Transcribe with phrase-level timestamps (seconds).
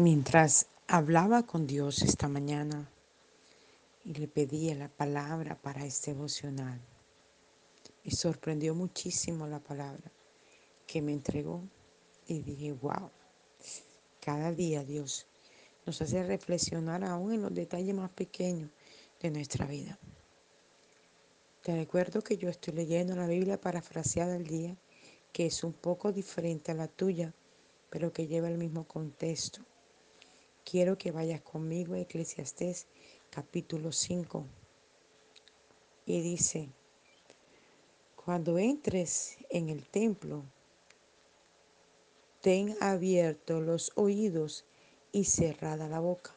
[0.00, 2.90] Mientras hablaba con Dios esta mañana
[4.02, 6.80] y le pedía la palabra para este devocional,
[8.02, 10.10] me sorprendió muchísimo la palabra
[10.86, 11.62] que me entregó
[12.26, 13.10] y dije, wow,
[14.22, 15.26] cada día Dios
[15.84, 18.70] nos hace reflexionar aún en los detalles más pequeños
[19.20, 19.98] de nuestra vida.
[21.62, 24.78] Te recuerdo que yo estoy leyendo la Biblia parafraseada al día,
[25.30, 27.34] que es un poco diferente a la tuya,
[27.90, 29.66] pero que lleva el mismo contexto.
[30.64, 32.86] Quiero que vayas conmigo a Eclesiastés
[33.30, 34.46] capítulo 5.
[36.06, 36.68] Y dice,
[38.14, 40.44] cuando entres en el templo,
[42.40, 44.64] ten abiertos los oídos
[45.12, 46.36] y cerrada la boca.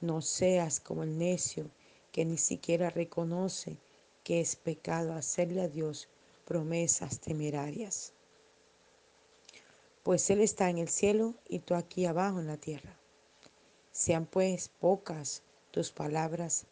[0.00, 1.70] No seas como el necio
[2.12, 3.78] que ni siquiera reconoce
[4.22, 6.08] que es pecado hacerle a Dios
[6.44, 8.12] promesas temerarias
[10.06, 12.96] pues Él está en el cielo y tú aquí abajo en la tierra.
[13.90, 16.66] Sean pues pocas tus palabras,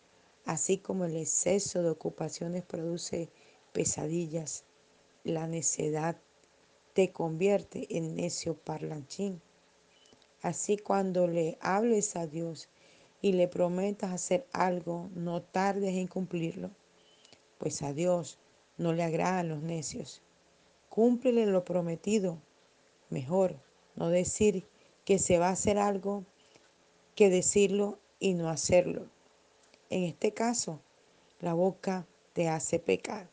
[0.44, 3.30] así como el exceso de ocupaciones produce
[3.72, 4.62] pesadillas,
[5.24, 6.16] la necedad
[6.92, 9.42] te convierte en necio parlanchín.
[10.40, 12.68] Así cuando le hables a Dios
[13.20, 16.70] y le prometas hacer algo, no tardes en cumplirlo,
[17.58, 18.38] pues a Dios
[18.78, 20.22] no le agradan los necios.
[20.88, 22.38] Cúmplele lo prometido
[23.14, 23.54] Mejor
[23.94, 24.66] no decir
[25.04, 26.24] que se va a hacer algo
[27.14, 29.06] que decirlo y no hacerlo.
[29.88, 30.80] En este caso,
[31.38, 33.30] la boca te hace pecar.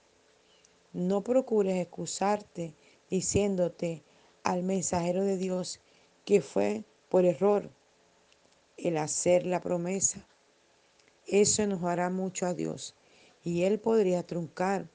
[0.93, 2.75] No procures excusarte
[3.09, 4.03] diciéndote
[4.43, 5.79] al mensajero de Dios
[6.25, 7.71] que fue por error
[8.77, 10.27] el hacer la promesa.
[11.25, 12.93] Eso enojará mucho a Dios
[13.43, 14.91] y Él podría truncar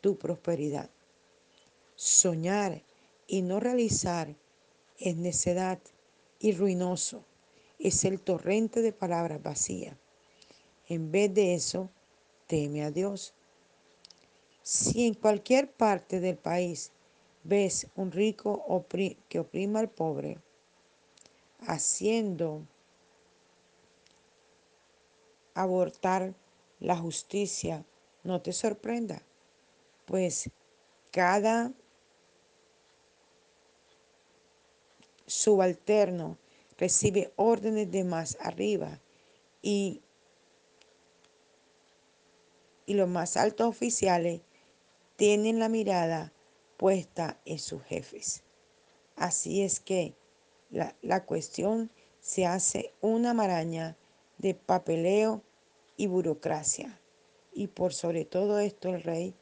[0.00, 0.88] tu prosperidad.
[1.94, 2.82] Soñar
[3.30, 4.34] y no realizar
[4.98, 5.78] es necedad
[6.40, 7.24] y ruinoso.
[7.78, 9.96] Es el torrente de palabras vacías.
[10.88, 11.90] En vez de eso,
[12.48, 13.32] teme a Dios.
[14.64, 16.90] Si en cualquier parte del país
[17.44, 18.84] ves un rico
[19.28, 20.38] que oprima al pobre,
[21.60, 22.66] haciendo
[25.54, 26.34] abortar
[26.80, 27.84] la justicia,
[28.24, 29.22] no te sorprenda,
[30.04, 30.50] pues
[31.12, 31.72] cada
[35.30, 36.38] subalterno
[36.76, 39.00] recibe órdenes de más arriba
[39.62, 40.02] y,
[42.86, 44.40] y los más altos oficiales
[45.16, 46.32] tienen la mirada
[46.76, 48.42] puesta en sus jefes.
[49.16, 50.14] Así es que
[50.70, 53.96] la, la cuestión se hace una maraña
[54.38, 55.42] de papeleo
[55.96, 56.98] y burocracia.
[57.52, 59.34] Y por sobre todo esto el rey,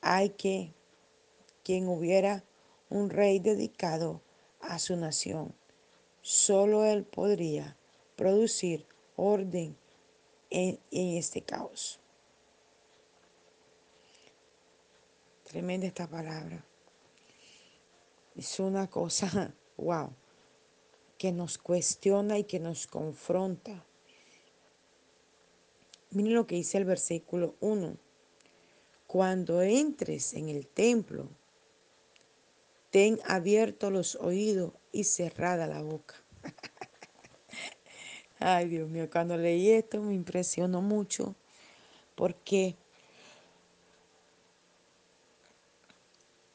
[0.00, 0.74] hay que
[1.62, 2.44] quien hubiera
[2.90, 4.20] un rey dedicado
[4.68, 5.54] a su nación.
[6.22, 7.76] Solo Él podría
[8.16, 8.86] producir
[9.16, 9.76] orden
[10.50, 12.00] en, este caos.
[15.44, 16.64] Tremenda esta palabra.
[18.36, 20.10] Es una cosa, wow,
[21.18, 23.84] que nos cuestiona y que nos confronta.
[26.10, 27.96] Miren lo que dice el versículo 1.
[29.06, 31.28] Cuando entres en el templo,
[32.94, 36.14] Ten abiertos los oídos y cerrada la boca.
[38.38, 41.34] Ay, Dios mío, cuando leí esto me impresionó mucho
[42.14, 42.76] porque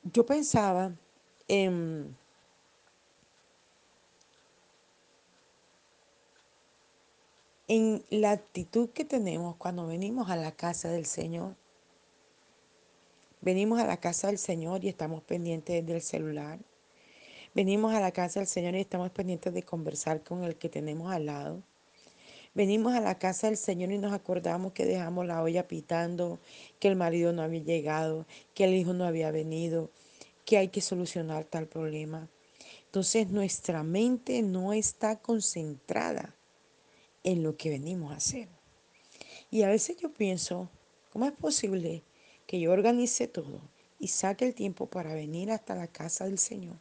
[0.03, 0.93] yo pensaba
[1.49, 2.15] en,
[7.67, 11.57] en la actitud que tenemos cuando venimos a la casa del Señor.
[13.41, 16.59] Venimos a la casa del Señor y estamos pendientes del celular.
[17.55, 21.09] Venimos a la casa del Señor y estamos pendientes de conversar con el que tenemos
[21.09, 21.63] al lado.
[22.53, 26.37] Venimos a la casa del Señor y nos acordamos que dejamos la olla pitando,
[26.79, 29.89] que el marido no había llegado, que el hijo no había venido,
[30.43, 32.27] que hay que solucionar tal problema.
[32.87, 36.35] Entonces nuestra mente no está concentrada
[37.23, 38.49] en lo que venimos a hacer.
[39.49, 40.69] Y a veces yo pienso,
[41.13, 42.03] ¿cómo es posible
[42.49, 43.61] que yo organice todo
[43.99, 46.77] y saque el tiempo para venir hasta la casa del Señor.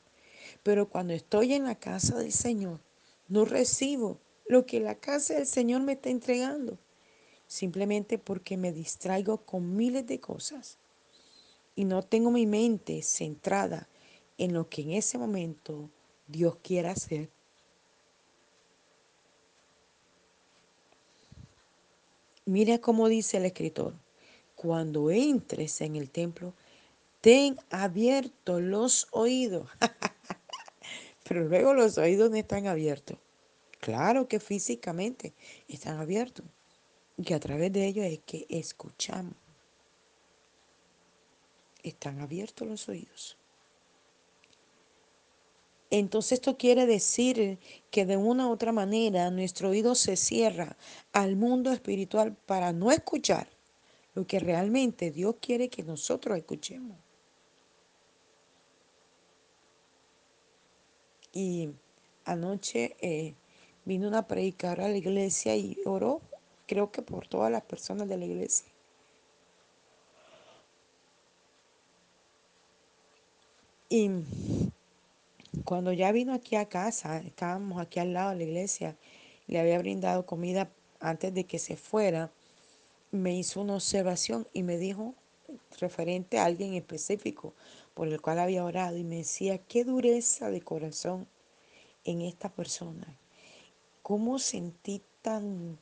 [0.62, 2.80] Pero cuando estoy en la casa del Señor,
[3.28, 6.78] no recibo lo que la casa del Señor me está entregando,
[7.46, 10.78] simplemente porque me distraigo con miles de cosas
[11.76, 13.90] y no tengo mi mente centrada
[14.38, 15.90] en lo que en ese momento
[16.28, 17.28] Dios quiera hacer.
[22.46, 24.07] Mira cómo dice el escritor
[24.58, 26.52] cuando entres en el templo,
[27.20, 29.70] ten abiertos los oídos.
[31.28, 33.18] Pero luego los oídos no están abiertos.
[33.78, 35.32] Claro que físicamente
[35.68, 36.44] están abiertos
[37.16, 39.34] y que a través de ellos es que escuchamos.
[41.84, 43.38] Están abiertos los oídos.
[45.90, 47.60] Entonces esto quiere decir
[47.92, 50.76] que de una u otra manera nuestro oído se cierra
[51.12, 53.57] al mundo espiritual para no escuchar
[54.18, 56.98] lo que realmente Dios quiere que nosotros escuchemos.
[61.32, 61.70] Y
[62.24, 63.34] anoche eh,
[63.84, 66.20] vino una predicadora a la iglesia y oró,
[66.66, 68.66] creo que por todas las personas de la iglesia.
[73.88, 74.10] Y
[75.64, 78.96] cuando ya vino aquí a casa, estábamos aquí al lado de la iglesia,
[79.46, 82.32] le había brindado comida antes de que se fuera,
[83.10, 85.14] me hizo una observación y me dijo,
[85.80, 87.54] referente a alguien específico
[87.94, 91.26] por el cual había orado, y me decía, qué dureza de corazón
[92.04, 93.18] en esta persona.
[94.02, 95.78] ¿Cómo sentí tan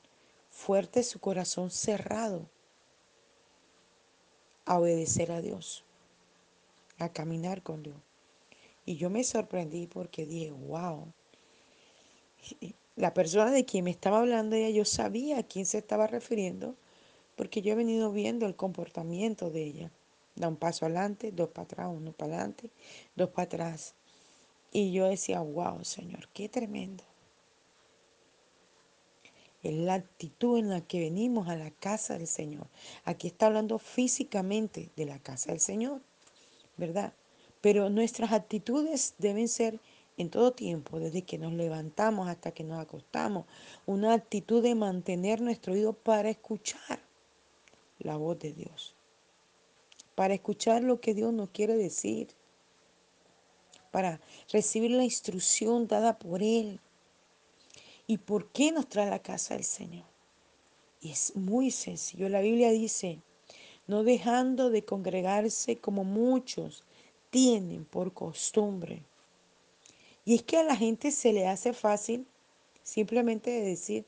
[0.50, 2.48] fuerte su corazón cerrado
[4.64, 5.84] a obedecer a Dios,
[6.98, 7.96] a caminar con Dios?
[8.86, 11.12] Y yo me sorprendí porque dije, wow,
[12.96, 16.76] la persona de quien me estaba hablando, ella, yo sabía a quién se estaba refiriendo,
[17.36, 19.90] porque yo he venido viendo el comportamiento de ella.
[20.34, 22.70] Da un paso adelante, dos para atrás, uno para adelante,
[23.14, 23.94] dos para atrás.
[24.72, 27.04] Y yo decía, wow, Señor, qué tremendo.
[29.62, 32.66] Es la actitud en la que venimos a la casa del Señor.
[33.04, 36.02] Aquí está hablando físicamente de la casa del Señor,
[36.76, 37.14] ¿verdad?
[37.60, 39.80] Pero nuestras actitudes deben ser
[40.18, 43.46] en todo tiempo, desde que nos levantamos hasta que nos acostamos,
[43.86, 47.05] una actitud de mantener nuestro oído para escuchar
[47.98, 48.94] la voz de Dios,
[50.14, 52.28] para escuchar lo que Dios nos quiere decir,
[53.90, 54.20] para
[54.52, 56.80] recibir la instrucción dada por Él.
[58.06, 60.04] ¿Y por qué nos trae a la casa del Señor?
[61.00, 62.28] Y es muy sencillo.
[62.28, 63.20] La Biblia dice,
[63.86, 66.84] no dejando de congregarse como muchos
[67.30, 69.02] tienen por costumbre.
[70.24, 72.26] Y es que a la gente se le hace fácil
[72.82, 74.06] simplemente decir,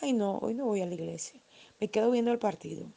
[0.00, 1.40] ay no, hoy no voy a la iglesia,
[1.80, 2.90] me quedo viendo el partido.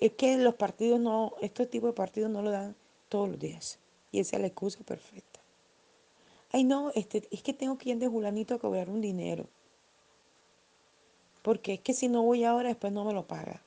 [0.00, 2.76] Es que los partidos no, estos tipos de partidos no lo dan
[3.08, 3.78] todos los días.
[4.12, 5.40] Y esa es la excusa perfecta.
[6.52, 9.46] Ay no, este, es que tengo que ir de Julanito a cobrar un dinero.
[11.42, 13.62] Porque es que si no voy ahora, después no me lo paga.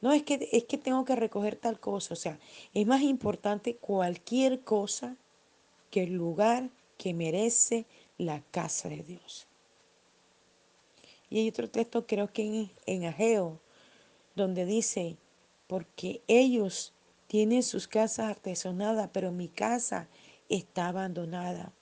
[0.00, 2.14] No, es que, es que tengo que recoger tal cosa.
[2.14, 2.38] O sea,
[2.74, 5.16] es más importante cualquier cosa
[5.90, 6.68] que el lugar
[6.98, 7.86] que merece
[8.18, 9.46] la casa de Dios.
[11.30, 13.60] Y hay otro texto, creo que en, en Ageo,
[14.38, 15.18] donde dice,
[15.66, 16.94] porque ellos
[17.26, 20.08] tienen sus casas artesonadas, pero mi casa
[20.48, 21.72] está abandonada.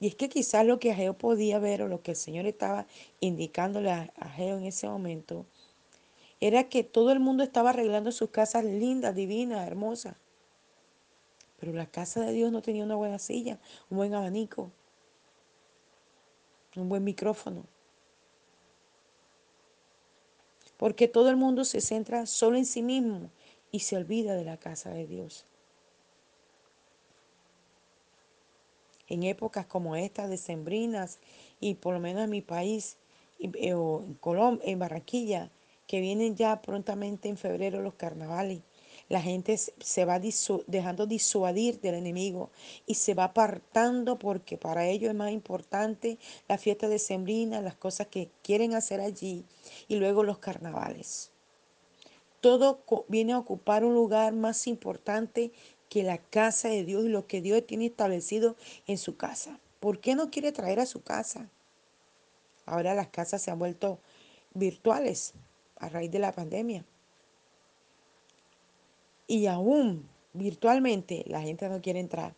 [0.00, 2.86] Y es que quizás lo que Ageo podía ver o lo que el Señor estaba
[3.20, 5.46] indicándole a Ageo en ese momento
[6.40, 10.16] era que todo el mundo estaba arreglando sus casas lindas, divinas, hermosas.
[11.58, 14.70] Pero la casa de Dios no tenía una buena silla, un buen abanico,
[16.76, 17.64] un buen micrófono.
[20.76, 23.30] Porque todo el mundo se centra solo en sí mismo
[23.70, 25.46] y se olvida de la casa de Dios.
[29.08, 31.18] En épocas como estas, decembrinas,
[31.60, 32.96] y por lo menos en mi país,
[33.38, 35.50] eh, o en Colombia, en Barranquilla,
[35.86, 38.62] que vienen ya prontamente en febrero los carnavales.
[39.08, 40.20] La gente se va
[40.66, 42.50] dejando disuadir del enemigo
[42.86, 46.18] y se va apartando porque para ellos es más importante
[46.48, 49.44] la fiesta de Sembrina, las cosas que quieren hacer allí
[49.88, 51.30] y luego los carnavales.
[52.40, 55.52] Todo viene a ocupar un lugar más importante
[55.88, 58.56] que la casa de Dios y lo que Dios tiene establecido
[58.86, 59.60] en su casa.
[59.80, 61.50] ¿Por qué no quiere traer a su casa?
[62.66, 63.98] Ahora las casas se han vuelto
[64.54, 65.34] virtuales
[65.76, 66.84] a raíz de la pandemia.
[69.26, 72.34] Y aún virtualmente la gente no quiere entrar,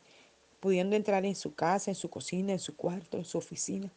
[0.61, 3.91] pudiendo entrar en su casa, en su cocina, en su cuarto, en su oficina.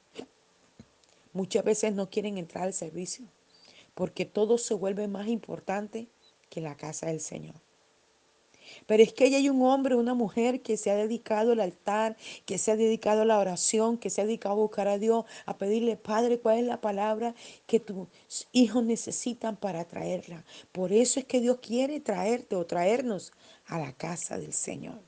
[1.34, 3.25] Muchas veces no quieren entrar al servicio
[3.93, 6.08] porque todo se vuelve más importante
[6.50, 7.55] que la casa del Señor.
[8.86, 12.58] Pero es que hay un hombre, una mujer que se ha dedicado al altar, que
[12.58, 15.58] se ha dedicado a la oración, que se ha dedicado a buscar a Dios, a
[15.58, 17.36] pedirle, Padre, cuál es la palabra
[17.68, 18.08] que tus
[18.52, 20.44] hijos necesitan para traerla.
[20.72, 23.32] Por eso es que Dios quiere traerte o traernos
[23.66, 25.00] a la casa del Señor.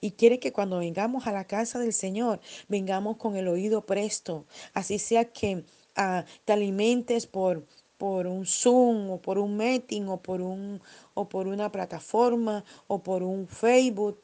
[0.00, 4.44] Y quiere que cuando vengamos a la casa del Señor, vengamos con el oído presto.
[4.74, 5.64] Así sea que
[5.96, 7.64] ah, te alimentes por
[7.98, 10.80] por un Zoom o por un meeting o por, un,
[11.14, 14.20] o por una plataforma o por un Facebook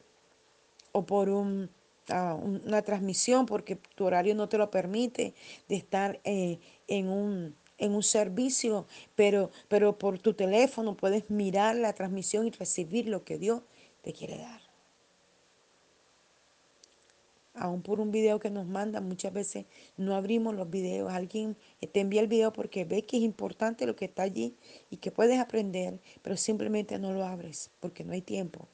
[0.91, 1.69] o por un
[2.09, 5.33] a una transmisión porque tu horario no te lo permite
[5.67, 11.75] de estar eh, en un en un servicio, pero, pero por tu teléfono puedes mirar
[11.75, 13.63] la transmisión y recibir lo que Dios
[14.01, 14.64] te quiere dar.
[17.57, 21.11] Aún por un video que nos mandan, muchas veces no abrimos los videos.
[21.11, 24.55] Alguien te envía el video porque ve que es importante lo que está allí
[24.89, 28.67] y que puedes aprender, pero simplemente no lo abres porque no hay tiempo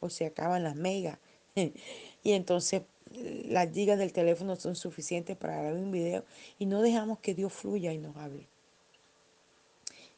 [0.00, 1.18] o se acaban las megas.
[1.54, 2.82] y entonces
[3.14, 6.24] las gigas del teléfono son suficientes para grabar un video
[6.58, 8.46] y no dejamos que Dios fluya y nos hable.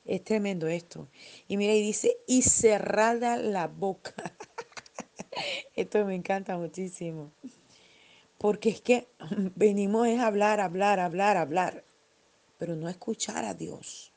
[0.04, 1.08] Es tremendo esto.
[1.48, 4.14] Y mira, y dice, y cerrada la boca.
[5.76, 7.32] esto me encanta muchísimo.
[8.44, 9.08] Porque es que
[9.56, 11.82] venimos es hablar, hablar, hablar, hablar,
[12.58, 14.12] pero no escuchar a Dios.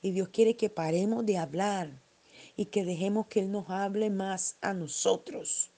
[0.00, 2.00] Y Dios quiere que paremos de hablar
[2.56, 5.70] y que dejemos que Él nos hable más a nosotros.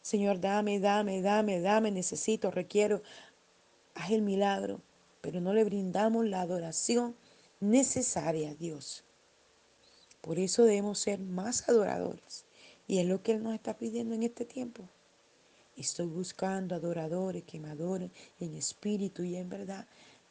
[0.00, 3.02] Señor, dame, dame, dame, dame, necesito, requiero.
[3.94, 4.80] Haz el milagro,
[5.20, 7.14] pero no le brindamos la adoración
[7.60, 9.04] necesaria a Dios.
[10.22, 12.46] Por eso debemos ser más adoradores.
[12.86, 14.88] Y es lo que Él nos está pidiendo en este tiempo.
[15.76, 19.86] Estoy buscando adoradores que me adoren en espíritu y en verdad.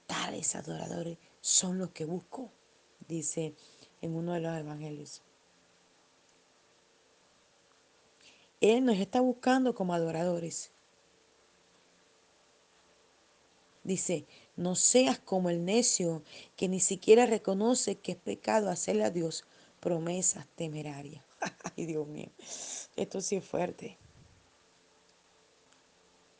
[0.07, 2.51] Tales adoradores son los que busco,
[3.07, 3.53] dice
[4.01, 5.21] en uno de los evangelios.
[8.61, 10.71] Él nos está buscando como adoradores.
[13.83, 16.23] Dice, no seas como el necio
[16.55, 19.43] que ni siquiera reconoce que es pecado hacerle a Dios
[19.81, 21.25] promesas temerarias.
[21.75, 22.31] Ay, Dios mío,
[22.95, 23.97] esto sí es fuerte.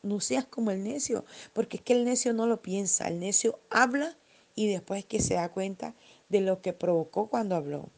[0.04, 3.60] No seas como el necio, porque es que el necio no lo piensa, el necio
[3.70, 4.16] habla
[4.54, 5.96] y después que se da cuenta
[6.30, 7.90] de lo que provocó cuando habló.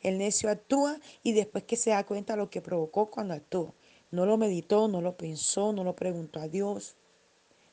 [0.00, 3.74] El necio actúa y después que se da cuenta de lo que provocó cuando actuó.
[4.10, 6.96] No lo meditó, no lo pensó, no lo preguntó a Dios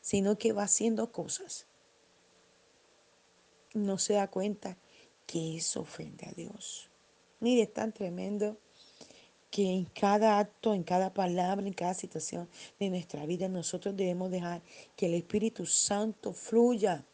[0.06, 1.66] sino que va haciendo cosas.
[3.74, 4.78] No se da cuenta
[5.26, 6.92] que eso ofende a Dios.
[7.40, 8.60] Mire, es tan tremendo
[9.56, 14.30] que en cada acto, en cada palabra, en cada situación de nuestra vida, nosotros debemos
[14.30, 14.62] dejar
[14.98, 17.06] que el Espíritu Santo fluya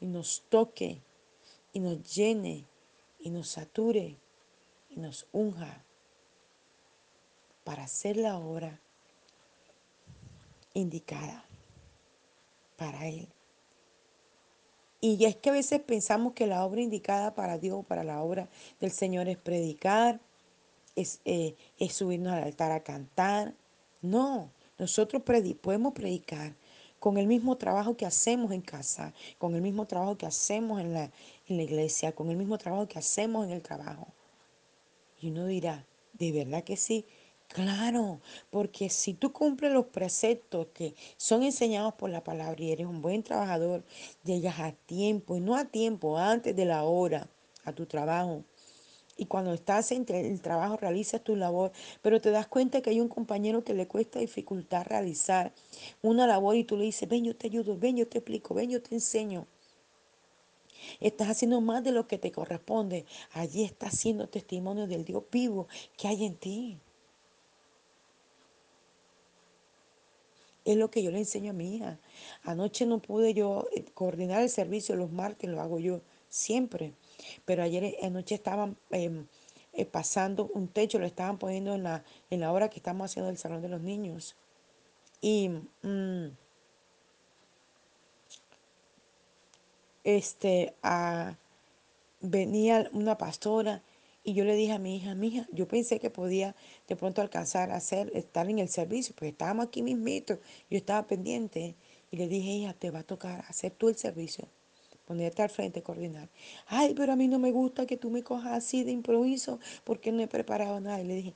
[0.00, 1.02] y nos toque
[1.74, 2.64] y nos llene
[3.18, 4.16] y nos sature
[4.88, 5.84] y nos unja
[7.62, 8.80] para hacer la obra
[10.72, 11.44] indicada
[12.78, 13.28] para Él.
[15.02, 18.48] Y es que a veces pensamos que la obra indicada para Dios, para la obra
[18.80, 20.18] del Señor es predicar,
[20.96, 23.54] es, eh, es subirnos al altar a cantar.
[24.02, 26.56] No, nosotros podemos predicar
[26.98, 30.92] con el mismo trabajo que hacemos en casa, con el mismo trabajo que hacemos en
[30.92, 31.12] la,
[31.46, 34.08] en la iglesia, con el mismo trabajo que hacemos en el trabajo.
[35.20, 37.06] Y uno dirá, ¿de verdad que sí?
[37.48, 42.86] Claro, porque si tú cumples los preceptos que son enseñados por la palabra y eres
[42.86, 43.84] un buen trabajador,
[44.24, 47.28] llegas a tiempo y no a tiempo, antes de la hora,
[47.64, 48.44] a tu trabajo.
[49.16, 53.00] Y cuando estás en el trabajo realizas tu labor, pero te das cuenta que hay
[53.00, 55.52] un compañero que le cuesta dificultad realizar
[56.02, 58.70] una labor y tú le dices, ven, yo te ayudo, ven, yo te explico, ven,
[58.70, 59.46] yo te enseño.
[61.00, 63.06] Estás haciendo más de lo que te corresponde.
[63.32, 66.78] Allí estás haciendo testimonio del Dios vivo que hay en ti.
[70.64, 71.98] Es lo que yo le enseño a mi hija.
[72.42, 76.92] Anoche no pude yo eh, coordinar el servicio, los martes lo hago yo siempre.
[77.44, 79.26] Pero ayer eh, anoche estaban em,
[79.72, 83.30] eh, pasando un techo, lo estaban poniendo en la, en la hora que estamos haciendo
[83.30, 84.36] el salón de los niños.
[85.20, 85.48] Y
[85.82, 86.26] mm,
[90.04, 90.74] este,
[92.20, 93.82] venía una pastora
[94.26, 96.56] y yo le dije a mi hija, mi hija, yo pensé que podía
[96.88, 101.06] de pronto alcanzar a hacer, estar en el servicio, porque estábamos aquí mismito, yo estaba
[101.06, 101.76] pendiente.
[102.10, 104.48] Y le dije, hija, te va a tocar hacer tú el servicio,
[105.06, 106.28] ponerte al frente, coordinar.
[106.66, 110.12] Ay, pero a mí no me gusta que tú me cojas así de improviso, porque
[110.12, 111.00] no he preparado nada.
[111.00, 111.34] Y le dije,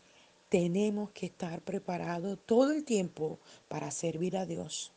[0.50, 4.92] tenemos que estar preparados todo el tiempo para servir a Dios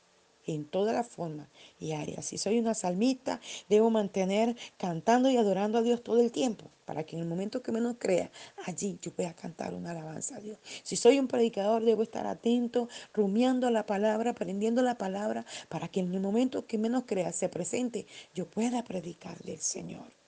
[0.46, 1.48] en todas las formas
[1.80, 2.26] y áreas.
[2.26, 7.04] Si soy una salmista, debo mantener cantando y adorando a Dios todo el tiempo, para
[7.04, 8.32] que en el momento que menos crea,
[8.66, 10.58] allí yo pueda cantar una alabanza a Dios.
[10.84, 16.00] Si soy un predicador, debo estar atento, rumiando la palabra, aprendiendo la palabra, para que
[16.00, 20.23] en el momento que menos crea se presente, yo pueda predicar del Señor.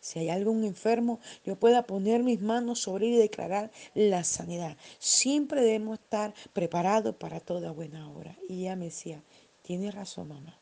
[0.00, 4.76] Si hay algún enfermo, yo pueda poner mis manos sobre él y declarar la sanidad.
[4.98, 8.36] Siempre debemos estar preparados para toda buena obra.
[8.48, 9.22] Y ella me decía,
[9.62, 10.58] tiene razón, mamá.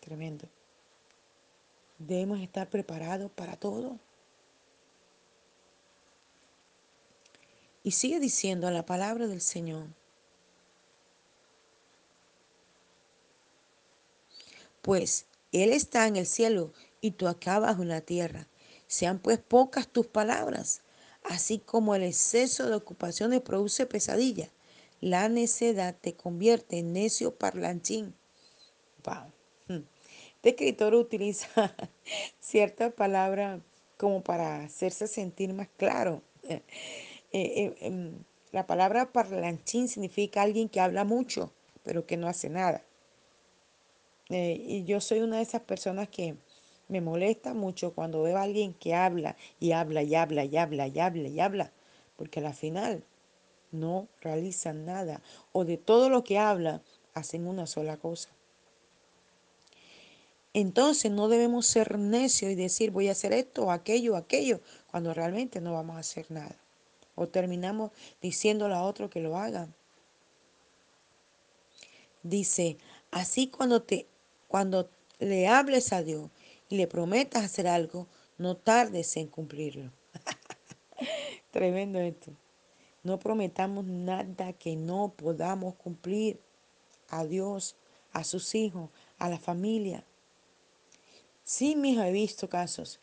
[0.00, 0.48] Tremendo.
[1.98, 3.98] Debemos estar preparados para todo.
[7.84, 9.86] Y sigue diciendo la palabra del Señor.
[14.82, 18.48] Pues Él está en el cielo y tú acá en la tierra.
[18.86, 20.82] Sean pues pocas tus palabras,
[21.22, 24.50] así como el exceso de ocupaciones produce pesadilla.
[25.00, 28.14] La necedad te convierte en necio parlanchín.
[29.04, 29.32] Wow.
[29.68, 29.84] Hmm.
[30.36, 31.48] Este escritor utiliza
[32.40, 33.60] cierta palabra
[33.96, 36.22] como para hacerse sentir más claro.
[37.30, 41.52] Eh, eh, em, la palabra parlanchín significa alguien que habla mucho,
[41.82, 42.82] pero que no hace nada.
[44.30, 46.36] Eh, y yo soy una de esas personas que
[46.88, 50.86] me molesta mucho cuando veo a alguien que habla y habla y habla y habla
[50.88, 51.72] y habla y habla,
[52.16, 53.04] porque al final
[53.70, 56.82] no realizan nada o de todo lo que habla
[57.14, 58.30] hacen una sola cosa.
[60.54, 65.60] Entonces no debemos ser necios y decir voy a hacer esto aquello aquello cuando realmente
[65.60, 66.56] no vamos a hacer nada.
[67.14, 67.92] O terminamos
[68.22, 69.68] diciéndole a otro que lo haga.
[72.22, 72.78] Dice,
[73.10, 74.06] así cuando te
[74.48, 76.30] cuando le hables a Dios
[76.68, 78.06] y le prometas hacer algo,
[78.36, 79.90] no tardes en cumplirlo.
[81.50, 82.32] Tremendo esto.
[83.02, 86.40] No prometamos nada que no podamos cumplir
[87.08, 87.76] a Dios,
[88.12, 90.04] a sus hijos, a la familia.
[91.44, 93.00] Sí, mijo, he visto casos.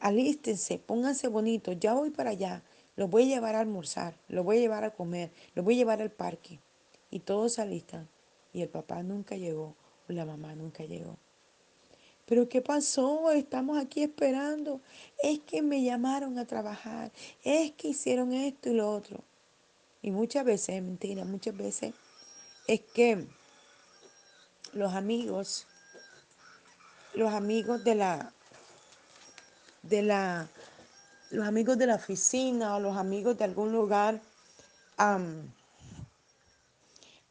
[0.00, 2.62] Alístense, pónganse bonitos, ya voy para allá,
[2.96, 5.78] los voy a llevar a almorzar, los voy a llevar a comer, los voy a
[5.78, 6.60] llevar al parque.
[7.10, 8.08] Y todos se alistan.
[8.52, 9.76] Y el papá nunca llegó,
[10.08, 11.18] la mamá nunca llegó.
[12.26, 13.30] Pero ¿qué pasó?
[13.30, 14.80] Estamos aquí esperando.
[15.22, 17.12] Es que me llamaron a trabajar.
[17.44, 19.22] Es que hicieron esto y lo otro.
[20.02, 21.94] Y muchas veces, es mentira, muchas veces
[22.66, 23.26] es que
[24.72, 25.66] los amigos,
[27.14, 28.32] los amigos de la,
[29.82, 30.48] de la,
[31.30, 34.20] los amigos de la oficina o los amigos de algún lugar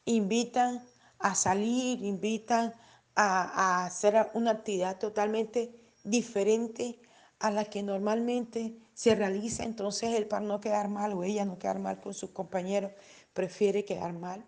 [0.05, 0.83] invitan
[1.19, 2.73] a salir, invitan
[3.15, 6.99] a, hacer una actividad totalmente diferente
[7.39, 9.63] a la que normalmente se realiza.
[9.63, 12.91] Entonces él para no quedar mal o ella no quedar mal con sus compañeros,
[13.33, 14.45] prefiere quedar mal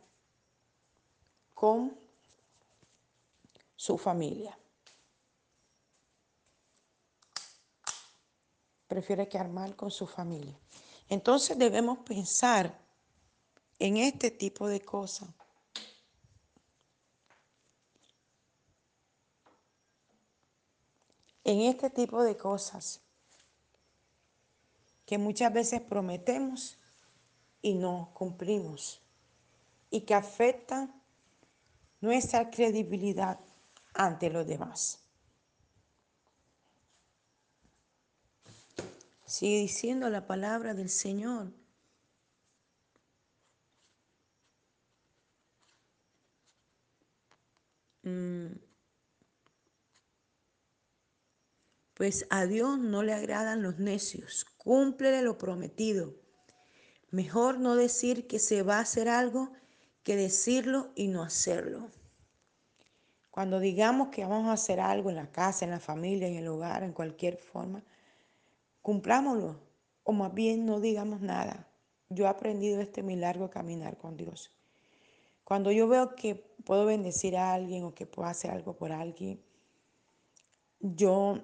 [1.54, 1.98] con
[3.76, 4.58] su familia.
[8.88, 10.58] Prefiere quedar mal con su familia.
[11.10, 12.78] Entonces debemos pensar
[13.80, 15.30] en este tipo de cosas.
[21.48, 23.02] En este tipo de cosas
[25.06, 26.78] que muchas veces prometemos
[27.62, 29.02] y no cumplimos
[29.90, 31.02] y que afectan
[32.02, 33.40] nuestra credibilidad
[33.94, 35.00] ante los demás.
[39.26, 41.54] Sigue diciendo la palabra del Señor.
[48.04, 48.67] Mm.
[51.98, 54.46] Pues a Dios no le agradan los necios.
[54.60, 56.14] Cúmplele lo prometido.
[57.10, 59.52] Mejor no decir que se va a hacer algo
[60.04, 61.90] que decirlo y no hacerlo.
[63.32, 66.48] Cuando digamos que vamos a hacer algo en la casa, en la familia, en el
[66.48, 67.84] hogar, en cualquier forma,
[68.84, 69.60] cumplámoslo.
[70.04, 71.68] O más bien no digamos nada.
[72.10, 74.56] Yo he aprendido este milagro caminar con Dios.
[75.44, 79.42] Cuando yo veo que puedo bendecir a alguien o que puedo hacer algo por alguien,
[80.80, 81.42] yo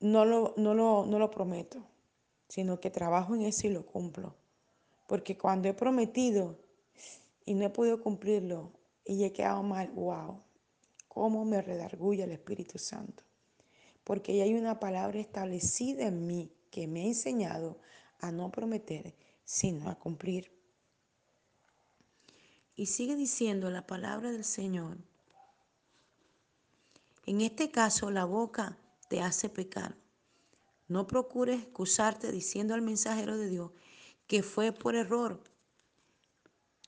[0.00, 1.84] no lo, no lo, no lo prometo,
[2.48, 4.34] sino que trabajo en eso y lo cumplo.
[5.06, 6.58] Porque cuando he prometido
[7.44, 8.72] y no he podido cumplirlo
[9.04, 10.40] y he quedado mal, wow,
[11.08, 13.22] cómo me redarguye el Espíritu Santo.
[14.02, 17.78] Porque ya hay una palabra establecida en mí que me ha enseñado
[18.20, 20.50] a no prometer, sino a cumplir.
[22.76, 24.98] Y sigue diciendo la palabra del Señor.
[27.26, 28.76] En este caso, la boca
[29.08, 29.96] te hace pecar.
[30.88, 33.70] No procures excusarte diciendo al mensajero de Dios
[34.26, 35.42] que fue por error.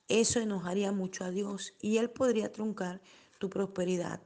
[0.07, 3.01] Eso enojaría mucho a Dios y Él podría truncar
[3.39, 4.21] tu prosperidad.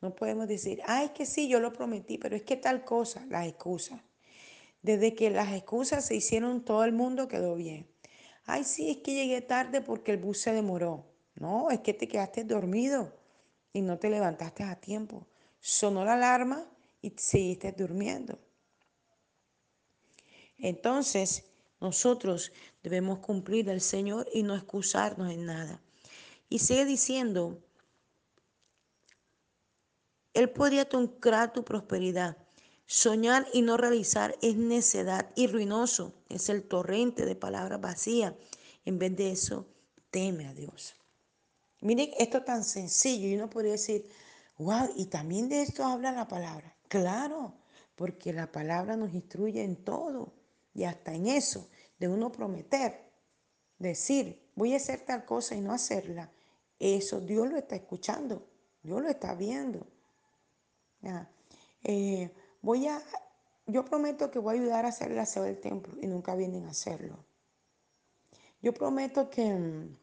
[0.00, 3.46] No podemos decir, ay, que sí, yo lo prometí, pero es que tal cosa, las
[3.46, 4.00] excusas.
[4.82, 7.90] Desde que las excusas se hicieron, todo el mundo quedó bien.
[8.44, 11.04] Ay, sí, es que llegué tarde porque el bus se demoró.
[11.34, 13.12] No, es que te quedaste dormido
[13.72, 15.26] y no te levantaste a tiempo.
[15.60, 16.66] Sonó la alarma
[17.00, 18.38] y seguiste durmiendo.
[20.58, 21.44] Entonces,
[21.80, 25.80] nosotros debemos cumplir al Señor y no excusarnos en nada.
[26.48, 27.62] Y sigue diciendo,
[30.34, 32.36] Él podría truncar tu prosperidad.
[32.86, 36.14] Soñar y no realizar es necedad y ruinoso.
[36.28, 38.32] Es el torrente de palabras vacías.
[38.84, 39.68] En vez de eso,
[40.10, 40.94] teme a Dios.
[41.80, 44.08] Miren esto tan sencillo y uno podría decir,
[44.58, 46.74] wow, y también de esto habla la palabra.
[46.88, 47.54] Claro,
[47.94, 50.32] porque la palabra nos instruye en todo
[50.74, 51.68] y hasta en eso,
[51.98, 53.10] de uno prometer,
[53.78, 56.30] decir, voy a hacer tal cosa y no hacerla.
[56.78, 58.48] Eso Dios lo está escuchando,
[58.82, 59.86] Dios lo está viendo.
[61.82, 63.02] Eh, voy a,
[63.66, 66.66] yo prometo que voy a ayudar a hacer el aseo del templo y nunca vienen
[66.66, 67.24] a hacerlo.
[68.60, 69.96] Yo prometo que mm,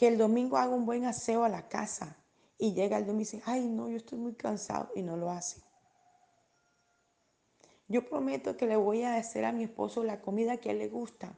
[0.00, 2.16] que el domingo haga un buen aseo a la casa
[2.60, 5.30] y llega el domingo y dice, ay no, yo estoy muy cansado y no lo
[5.30, 5.60] hace.
[7.88, 10.78] Yo prometo que le voy a hacer a mi esposo la comida que a él
[10.78, 11.36] le gusta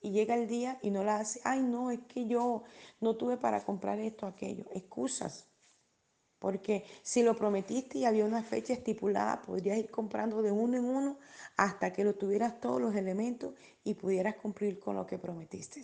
[0.00, 2.64] y llega el día y no la hace, ay no, es que yo
[3.00, 5.46] no tuve para comprar esto, aquello, excusas.
[6.38, 10.84] Porque si lo prometiste y había una fecha estipulada, podrías ir comprando de uno en
[10.84, 11.18] uno
[11.56, 15.80] hasta que lo tuvieras todos los elementos y pudieras cumplir con lo que prometiste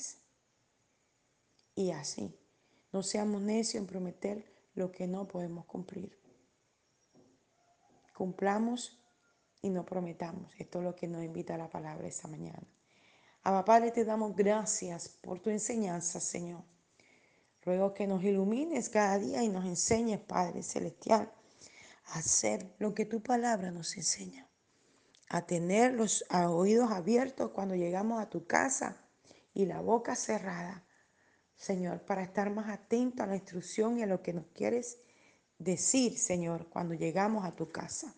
[1.81, 2.35] y así.
[2.93, 4.45] No seamos necios en prometer
[4.81, 6.19] lo que no podemos cumplir.
[8.17, 8.99] Cumplamos
[9.61, 10.51] y no prometamos.
[10.59, 12.67] Esto es lo que nos invita la palabra esta mañana.
[13.43, 16.63] Abba Padre, te damos gracias por tu enseñanza, Señor.
[17.63, 21.31] Ruego que nos ilumines cada día y nos enseñes, Padre Celestial,
[22.07, 24.49] a hacer lo que tu palabra nos enseña.
[25.29, 28.97] A tener los oídos abiertos cuando llegamos a tu casa
[29.53, 30.87] y la boca cerrada
[31.61, 34.99] Señor, para estar más atento a la instrucción y a lo que nos quieres
[35.59, 38.15] decir, Señor, cuando llegamos a tu casa.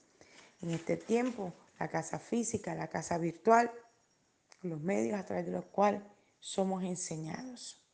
[0.61, 3.73] En este tiempo, la casa física, la casa virtual,
[4.63, 6.03] los medios a través de los cuales
[6.39, 7.85] somos enseñados.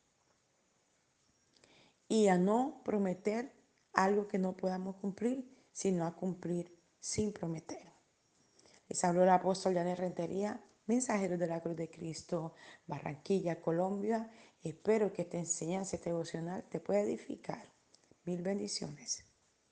[2.07, 3.51] Y a no prometer
[3.93, 7.91] algo que no podamos cumplir, sino a cumplir sin prometer.
[8.87, 12.53] Les habló el apóstol Janet Rentería, mensajero de la Cruz de Cristo,
[12.85, 14.29] Barranquilla, Colombia
[14.61, 17.63] Espero que esta enseñanza, devocional te pueda edificar.
[18.25, 19.28] Mil bendiciones.